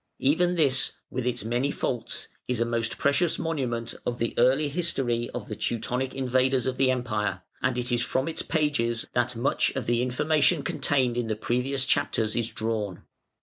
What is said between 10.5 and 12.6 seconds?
contained in the previous chapters is